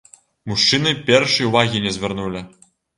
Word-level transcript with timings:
Мужчыны 0.51 0.95
перш 1.11 1.37
і 1.45 1.49
ўвагі 1.51 1.85
не 1.87 1.95
звярнулі. 2.01 2.47